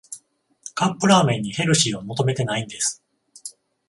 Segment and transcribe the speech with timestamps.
[0.73, 3.03] カップラーメンにヘルシーは求めてないんです